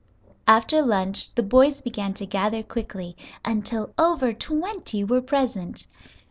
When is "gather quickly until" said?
2.25-3.93